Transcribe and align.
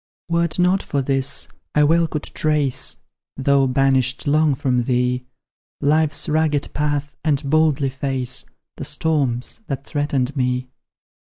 Were 0.29 0.47
't 0.47 0.59
not 0.63 0.81
for 0.81 1.03
this, 1.03 1.47
I 1.75 1.83
well 1.83 2.07
could 2.07 2.23
trace 2.23 3.03
(Though 3.37 3.67
banished 3.67 4.25
long 4.25 4.55
from 4.55 4.85
thee) 4.85 5.27
Life's 5.79 6.27
rugged 6.27 6.73
path, 6.73 7.15
and 7.23 7.47
boldly 7.47 7.91
face 7.91 8.45
The 8.77 8.85
storms 8.85 9.61
that 9.67 9.85
threaten 9.85 10.27
me. 10.35 10.71